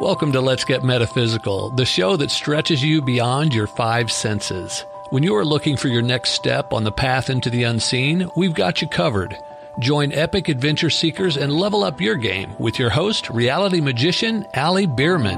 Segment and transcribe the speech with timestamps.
[0.00, 4.84] Welcome to Let's Get Metaphysical, the show that stretches you beyond your five senses.
[5.10, 8.54] When you are looking for your next step on the path into the unseen, we've
[8.54, 9.36] got you covered.
[9.80, 14.86] Join epic adventure seekers and level up your game with your host, reality magician Ali
[14.86, 15.36] Bierman.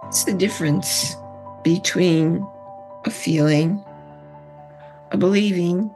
[0.00, 1.14] What's the difference
[1.62, 2.44] between
[3.04, 3.84] a feeling,
[5.12, 5.94] a believing,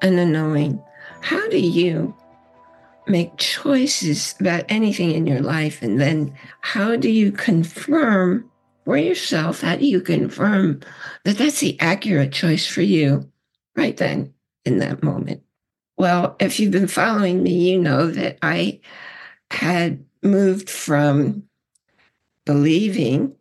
[0.00, 0.80] and a knowing?
[1.22, 2.14] How do you
[3.06, 5.82] make choices about anything in your life?
[5.82, 8.50] And then how do you confirm
[8.84, 9.60] for yourself?
[9.60, 10.80] How do you confirm
[11.24, 13.30] that that's the accurate choice for you
[13.76, 14.32] right then
[14.64, 15.42] in that moment?
[15.96, 18.80] Well, if you've been following me, you know that I
[19.50, 21.44] had moved from
[22.44, 23.34] believing,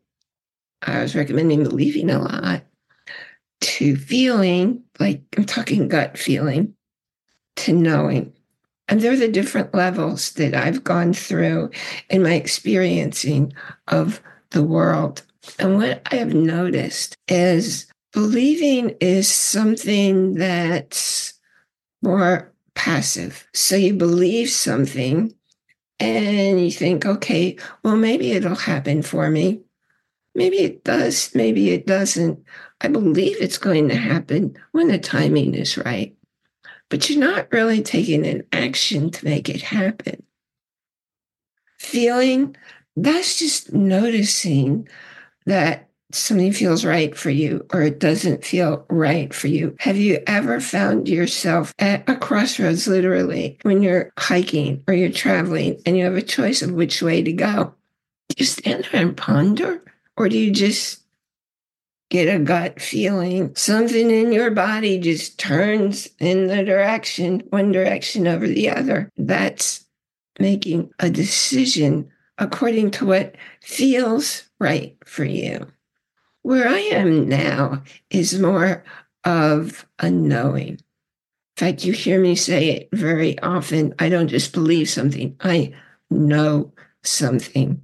[0.81, 2.63] I was recommending believing a lot,
[3.61, 6.75] to feeling like I'm talking gut feeling,
[7.57, 8.33] to knowing.
[8.87, 11.71] And there are the different levels that I've gone through
[12.09, 13.53] in my experiencing
[13.87, 15.23] of the world.
[15.59, 21.33] And what I have noticed is believing is something that's
[22.01, 23.47] more passive.
[23.53, 25.33] So you believe something
[25.99, 29.61] and you think, okay, well, maybe it'll happen for me.
[30.35, 32.43] Maybe it does, maybe it doesn't.
[32.81, 36.15] I believe it's going to happen when the timing is right
[36.93, 40.21] but you're not really taking an action to make it happen.
[41.79, 42.55] Feeling,
[42.95, 44.87] that's just noticing
[45.47, 49.75] that something feels right for you or it doesn't feel right for you.
[49.79, 55.81] Have you ever found yourself at a crossroads, literally, when you're hiking or you're traveling
[55.87, 57.73] and you have a choice of which way to go?
[58.29, 59.83] Do you stand there and ponder
[60.15, 61.02] or do you just
[62.13, 63.55] get a gut feeling.
[63.55, 69.09] Something in your body just turns in the direction, one direction over the other.
[69.17, 69.83] That's
[70.39, 75.65] making a decision according to what feels right for you.
[76.43, 77.81] Where I am now
[78.11, 78.83] is more
[79.23, 80.67] of a knowing.
[80.67, 80.77] In
[81.57, 83.95] fact, you hear me say it very often.
[83.97, 85.73] I don't just believe something, I
[86.11, 87.81] know something.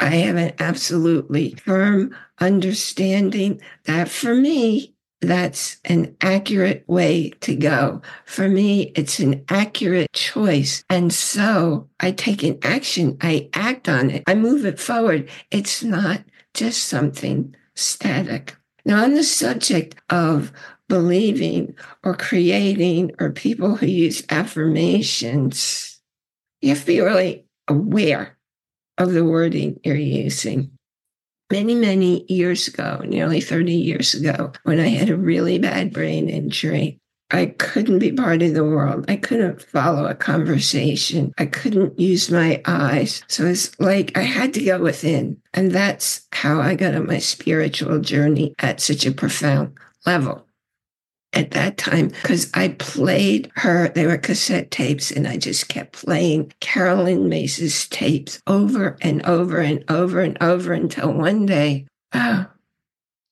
[0.00, 8.00] I have an absolutely firm understanding that for me, that's an accurate way to go.
[8.24, 10.82] For me, it's an accurate choice.
[10.88, 15.28] And so I take an action, I act on it, I move it forward.
[15.50, 16.24] It's not
[16.54, 18.56] just something static.
[18.86, 20.50] Now, on the subject of
[20.88, 26.00] believing or creating or people who use affirmations,
[26.62, 28.38] you have to be really aware
[28.98, 30.70] of the wording you're using.
[31.50, 36.28] Many, many years ago, nearly 30 years ago, when I had a really bad brain
[36.28, 37.00] injury,
[37.32, 39.04] I couldn't be part of the world.
[39.08, 41.32] I couldn't follow a conversation.
[41.38, 43.22] I couldn't use my eyes.
[43.28, 45.40] So it's like I had to go within.
[45.54, 49.76] And that's how I got on my spiritual journey at such a profound
[50.06, 50.46] level
[51.32, 56.04] at that time because I played her, they were cassette tapes, and I just kept
[56.04, 62.46] playing Caroline Myss's tapes over and over and over and over until one day, oh,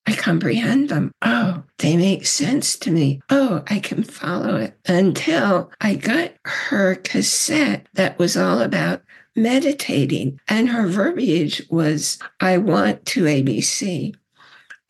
[0.07, 1.13] I comprehend them.
[1.21, 3.21] Oh, they make sense to me.
[3.29, 9.03] Oh, I can follow it until I got her cassette that was all about
[9.37, 10.41] meditating.
[10.49, 14.15] And her verbiage was, I want to ABC.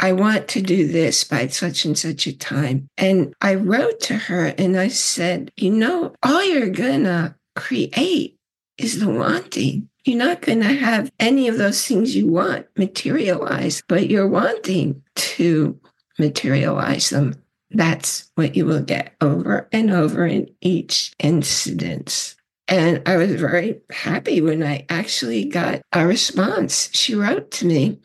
[0.01, 2.89] I want to do this by such and such a time.
[2.97, 8.39] And I wrote to her and I said, you know, all you're going to create
[8.79, 9.89] is the wanting.
[10.05, 15.03] You're not going to have any of those things you want materialize, but you're wanting
[15.17, 15.79] to
[16.19, 17.35] materialize them.
[17.71, 22.37] That's what you will get over and over in each incident.
[22.69, 26.91] And I was very happy when I actually got a response.
[26.93, 27.99] She wrote to me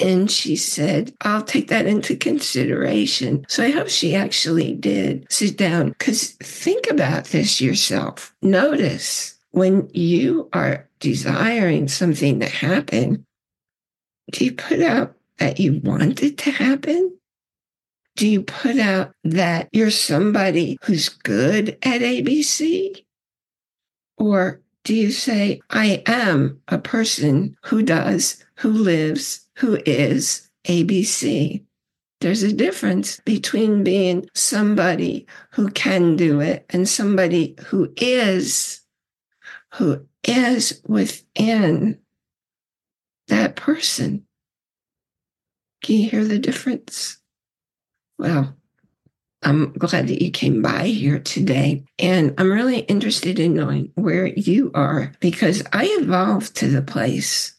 [0.00, 3.44] and she said, I'll take that into consideration.
[3.48, 8.34] So I hope she actually did sit down because think about this yourself.
[8.42, 13.24] Notice when you are desiring something to happen,
[14.32, 17.16] do you put out that you want it to happen?
[18.16, 23.04] Do you put out that you're somebody who's good at ABC?
[24.18, 31.64] Or do you say, I am a person who does, who lives, who is ABC.
[32.20, 38.80] There's a difference between being somebody who can do it and somebody who is,
[39.74, 41.98] who is within
[43.28, 44.24] that person.
[45.82, 47.18] Can you hear the difference?
[48.18, 48.56] Well,
[49.42, 51.84] I'm glad that you came by here today.
[51.98, 57.54] And I'm really interested in knowing where you are because I evolved to the place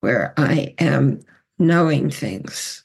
[0.00, 1.20] where I am
[1.58, 2.84] knowing things.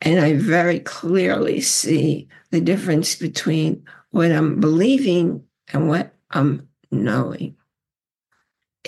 [0.00, 7.56] And I very clearly see the difference between what I'm believing and what I'm knowing.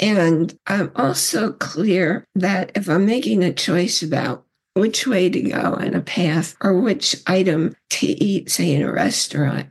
[0.00, 4.44] And I'm also clear that if I'm making a choice about
[4.74, 8.92] which way to go on a path or which item to eat, say in a
[8.92, 9.68] restaurant,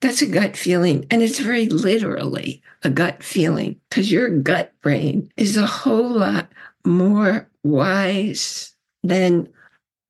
[0.00, 1.06] that's a gut feeling.
[1.10, 6.48] And it's very literally a gut feeling because your gut brain is a whole lot
[6.84, 9.48] more wise than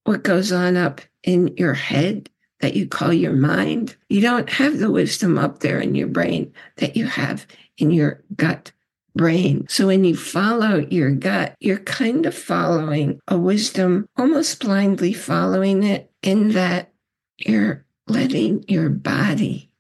[0.05, 2.31] what goes on up in your head
[2.61, 3.97] that you call your mind.
[4.09, 7.47] You don't have the wisdom up there in your brain that you have
[7.79, 8.73] in your gut
[9.17, 9.67] brain.
[9.69, 15.83] So when you follow your gut, you're kind of following a wisdom, almost blindly following
[15.83, 16.93] it, in that
[17.39, 19.71] you're letting your body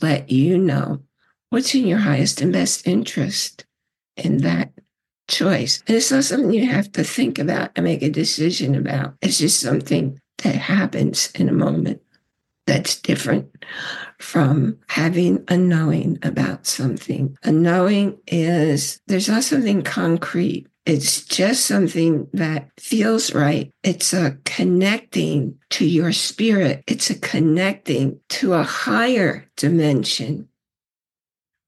[0.00, 1.02] let you know
[1.50, 3.64] what's in your highest and best interest
[4.16, 4.72] in that
[5.32, 5.82] choice.
[5.88, 9.14] And it's not something you have to think about and make a decision about.
[9.22, 12.00] It's just something that happens in a moment
[12.66, 13.64] that's different
[14.18, 17.36] from having a knowing about something.
[17.42, 20.68] A knowing is there's not something concrete.
[20.84, 23.70] It's just something that feels right.
[23.82, 26.82] It's a connecting to your spirit.
[26.86, 30.48] It's a connecting to a higher dimension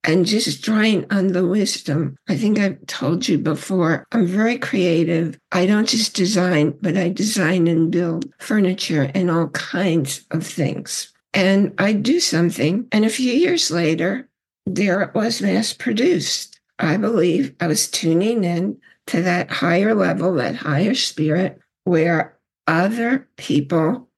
[0.04, 2.16] and just drawing on the wisdom.
[2.28, 5.38] I think I've told you before, I'm very creative.
[5.50, 11.12] I don't just design, but I design and build furniture and all kinds of things.
[11.32, 14.28] And I do something, and a few years later,
[14.66, 16.60] there it was mass produced.
[16.78, 18.78] I believe I was tuning in
[19.08, 24.08] to that higher level, that higher spirit, where other people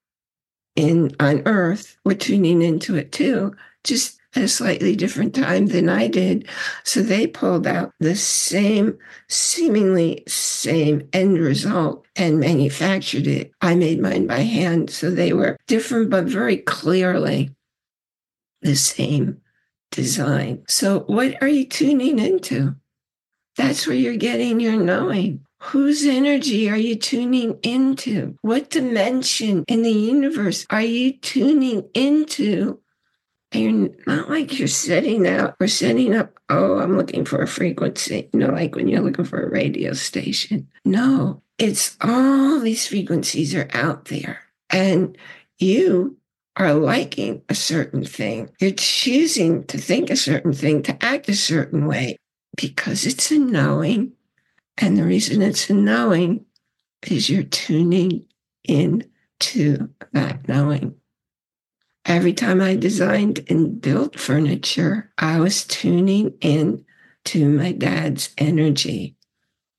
[0.76, 5.88] in on earth were tuning into it too, just at a slightly different time than
[5.88, 6.48] I did.
[6.84, 13.52] So they pulled out the same, seemingly same end result and manufactured it.
[13.60, 14.90] I made mine by hand.
[14.90, 17.50] So they were different, but very clearly
[18.62, 19.40] the same
[19.90, 20.64] design.
[20.68, 22.76] So what are you tuning into?
[23.56, 25.46] That's where you're getting your knowing.
[25.60, 28.36] Whose energy are you tuning into?
[28.42, 32.80] What dimension in the universe are you tuning into
[33.56, 38.28] you're not like you're setting out or setting up, oh, I'm looking for a frequency,
[38.32, 40.68] you know, like when you're looking for a radio station.
[40.84, 44.40] No, it's all these frequencies are out there.
[44.70, 45.16] And
[45.58, 46.16] you
[46.56, 48.50] are liking a certain thing.
[48.60, 52.16] You're choosing to think a certain thing, to act a certain way
[52.56, 54.12] because it's a knowing.
[54.78, 56.44] And the reason it's a knowing
[57.06, 58.26] is you're tuning
[58.64, 59.08] in
[59.40, 60.94] to that knowing.
[62.06, 66.84] Every time I designed and built furniture, I was tuning in
[67.24, 69.16] to my dad's energy.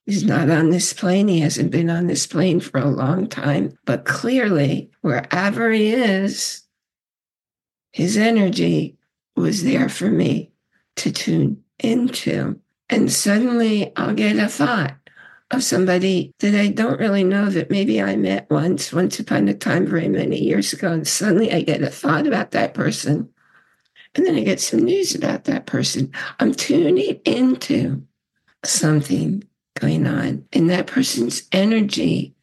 [0.06, 1.30] He's not on this plane.
[1.30, 6.64] He hasn't been on this plane for a long time, but clearly, wherever he is,
[7.94, 8.98] his energy
[9.38, 10.52] was there for me
[10.98, 12.60] to tune into.
[12.90, 14.98] And suddenly I'll get a thought
[15.52, 19.54] of somebody that I don't really know that maybe I met once, once upon a
[19.54, 20.92] time, very many years ago.
[20.92, 23.30] And suddenly I get a thought about that person.
[24.16, 26.12] And then I get some news about that person.
[26.40, 28.04] I'm tuning into
[28.66, 29.44] something
[29.80, 32.36] going on in that person's energy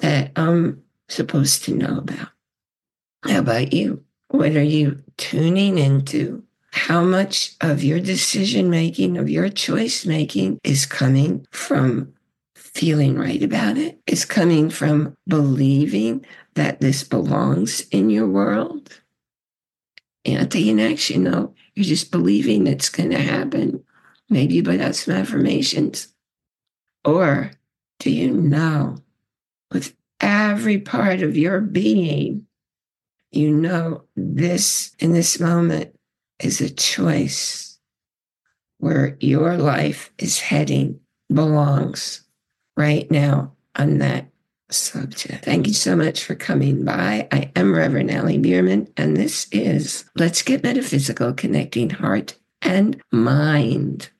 [0.00, 2.28] that I'm supposed to know about.
[3.24, 4.04] How about you?
[4.28, 6.44] What are you tuning into?
[6.72, 12.12] How much of your decision making, of your choice making is coming from
[12.54, 16.24] feeling right about it, is coming from believing
[16.54, 19.00] that this belongs in your world.
[20.24, 23.82] And until you action, know, you're just believing it's going to happen.
[24.28, 26.08] Maybe put some affirmations.
[27.04, 27.50] Or
[27.98, 28.98] do you know
[29.72, 32.46] with every part of your being,
[33.32, 35.94] you know this in this moment
[36.44, 37.78] is a choice
[38.78, 41.00] where your life is heading
[41.32, 42.22] belongs
[42.76, 44.26] right now on that
[44.70, 45.44] subject.
[45.44, 47.28] Thank you so much for coming by.
[47.32, 54.10] I am Reverend Ali Bierman, and this is Let's Get Metaphysical Connecting Heart and Mind.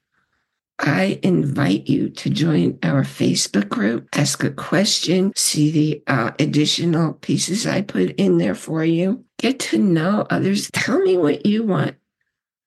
[0.78, 7.14] I invite you to join our Facebook group, ask a question, see the uh, additional
[7.14, 9.24] pieces I put in there for you.
[9.38, 10.70] Get to know others.
[10.72, 11.96] Tell me what you want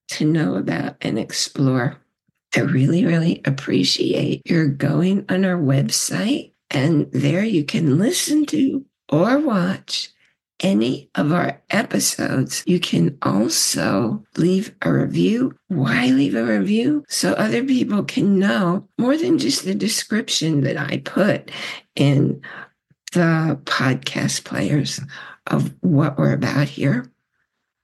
[0.10, 1.98] to know about and explore.
[2.56, 8.86] I really, really appreciate your going on our website, and there you can listen to
[9.10, 10.14] or watch
[10.64, 15.54] any of our episodes, you can also leave a review.
[15.68, 17.04] Why leave a review?
[17.10, 21.52] So other people can know more than just the description that I put
[21.96, 22.42] in
[23.12, 25.00] the podcast players
[25.48, 27.06] of what we're about here,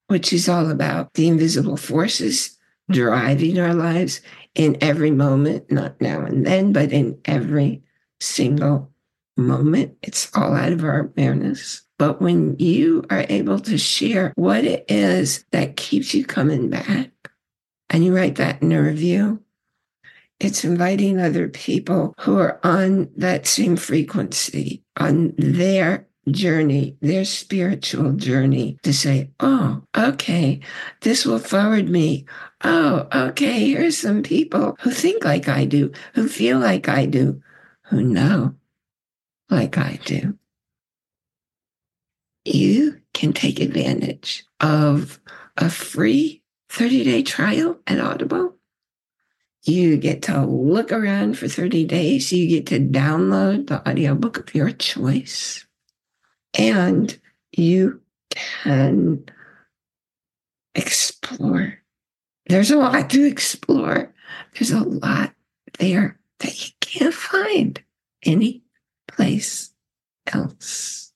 [0.10, 2.58] which is all about the invisible forces
[2.92, 4.22] driving our lives
[4.56, 7.84] in every moment, not now and then, but in every
[8.20, 8.92] single
[9.38, 9.96] moment.
[10.02, 11.84] It's all out of our awareness.
[12.00, 17.12] But when you are able to share what it is that keeps you coming back,
[17.92, 19.44] and you write that in a review,
[20.40, 28.14] it's inviting other people who are on that same frequency, on their journey, their spiritual
[28.14, 30.60] journey, to say, oh, okay,
[31.02, 32.26] this will forward me.
[32.64, 37.42] Oh, okay, here's some people who think like I do, who feel like I do,
[37.86, 38.56] who know
[39.50, 40.38] like I do.
[42.46, 45.20] You can take advantage of
[45.58, 48.56] a free 30 day trial at Audible.
[49.64, 52.32] You get to look around for 30 days.
[52.32, 55.66] You get to download the audiobook of your choice.
[56.58, 57.18] And
[57.52, 58.02] you
[58.32, 59.24] can
[60.76, 61.80] explore.
[62.48, 64.14] There's a lot to explore.
[64.54, 65.34] There's a lot
[65.78, 67.82] there that you can't find
[68.24, 68.64] any
[69.08, 69.72] place
[70.34, 71.12] else.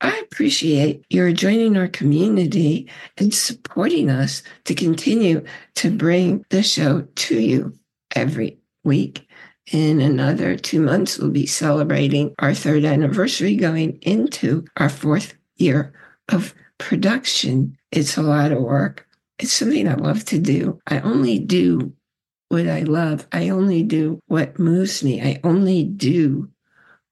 [0.00, 5.44] I appreciate your joining our community and supporting us to continue
[5.76, 7.78] to bring the show to you
[8.14, 9.26] every week.
[9.72, 15.92] In another two months, we'll be celebrating our third anniversary going into our fourth year
[16.28, 17.78] of production.
[17.90, 19.06] It's a lot of work.
[19.38, 20.78] It's something I love to do.
[20.86, 21.94] I only do
[22.50, 23.26] what I love.
[23.32, 25.22] I only do what moves me.
[25.22, 26.50] I only do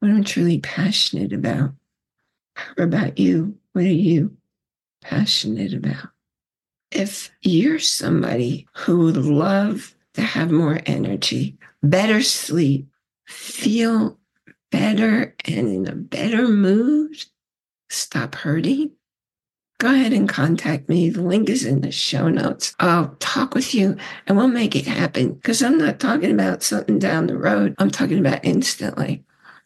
[0.01, 1.73] what I'm truly passionate about.
[2.55, 3.57] How about you?
[3.73, 4.37] What are you
[5.01, 6.11] passionate about?
[6.91, 12.89] If you're somebody who would love to have more energy, better sleep,
[13.27, 14.19] feel
[14.71, 17.17] better and in a better mood,
[17.91, 18.93] stop hurting,
[19.79, 21.11] go ahead and contact me.
[21.11, 22.75] The link is in the show notes.
[22.79, 26.99] I'll talk with you and we'll make it happen because I'm not talking about something
[26.99, 27.75] down the road.
[27.79, 29.25] I'm talking about instantly.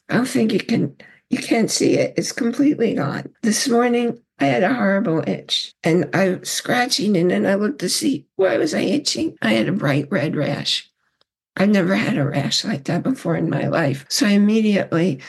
[0.08, 0.96] I don't think you can
[1.30, 2.14] you can't see it.
[2.16, 3.32] It's completely gone.
[3.42, 7.78] This morning, I had a horrible itch and I was scratching and then I looked
[7.80, 9.36] to see why was I itching?
[9.40, 10.90] I had a bright red rash.
[11.56, 14.04] I've never had a rash like that before in my life.
[14.10, 15.20] So I immediately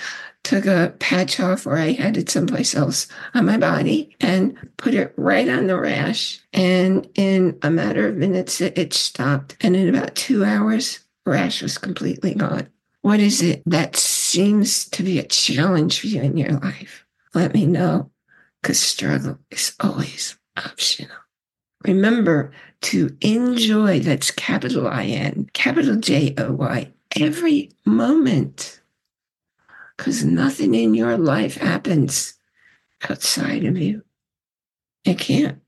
[0.43, 4.93] took a patch off where I had it someplace else on my body and put
[4.93, 6.39] it right on the rash.
[6.53, 9.55] And in a matter of minutes, it, it stopped.
[9.61, 12.67] And in about two hours, rash was completely gone.
[13.01, 13.95] What is it that
[14.37, 17.03] seems to be a challenge for you in your life?
[17.33, 18.11] Let me know
[18.61, 21.17] because struggle is always optional.
[21.83, 22.51] Remember
[22.81, 28.79] to enjoy, that's capital I N, capital J O Y, every moment.
[29.97, 32.35] Because nothing in your life happens
[33.09, 34.03] outside of you.
[35.03, 35.61] It can't,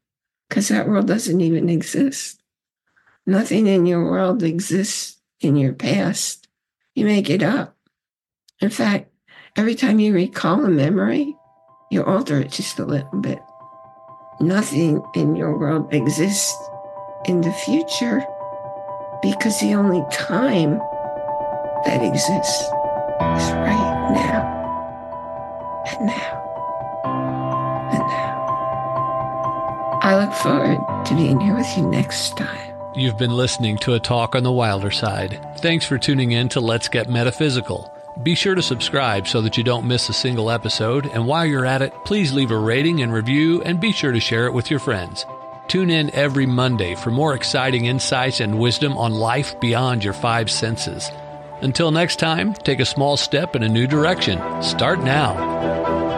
[0.47, 2.39] because that world doesn't even exist.
[3.25, 6.47] Nothing in your world exists in your past.
[6.93, 7.75] You make it up.
[8.61, 9.09] In fact,
[9.55, 11.37] every time you recall a memory,
[11.89, 13.41] you alter it just a little bit.
[14.41, 16.53] Nothing in your world exists
[17.25, 18.21] in the future
[19.21, 20.77] because the only time
[21.85, 24.43] that exists is right now
[25.87, 26.39] and now
[27.93, 28.39] and now.
[30.01, 32.75] I look forward to being here with you next time.
[32.93, 35.39] You've been listening to a talk on the wilder side.
[35.59, 37.88] Thanks for tuning in to Let's Get Metaphysical.
[38.21, 41.05] Be sure to subscribe so that you don't miss a single episode.
[41.05, 44.19] And while you're at it, please leave a rating and review and be sure to
[44.19, 45.25] share it with your friends.
[45.69, 50.51] Tune in every Monday for more exciting insights and wisdom on life beyond your five
[50.51, 51.09] senses.
[51.61, 54.39] Until next time, take a small step in a new direction.
[54.61, 56.08] Start now.